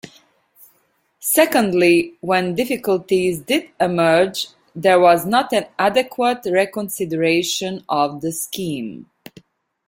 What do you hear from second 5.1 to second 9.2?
not an adequate reconsideration of the scheme.